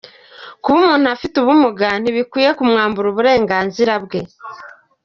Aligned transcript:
Kuba 0.63 0.75
umuntu 0.79 1.05
afite 1.15 1.35
ubumuga 1.37 1.87
ntibikwiye 2.01 2.49
kumwambura 2.57 3.07
uburenganzira 3.09 3.93
bwe. 4.03 4.19